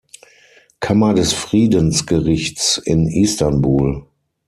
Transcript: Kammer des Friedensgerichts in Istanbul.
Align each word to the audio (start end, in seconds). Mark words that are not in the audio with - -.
Kammer 0.79 1.13
des 1.13 1.31
Friedensgerichts 1.31 2.79
in 2.83 3.05
Istanbul. 3.07 4.03